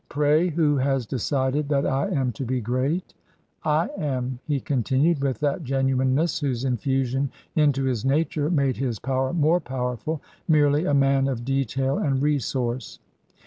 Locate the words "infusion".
6.65-7.29